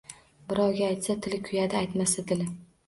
Birovga 0.53 0.87
aytsa 0.87 1.17
tili 1.27 1.41
kuyadi, 1.51 1.81
aytmasa 1.85 2.29
dili 2.35 2.51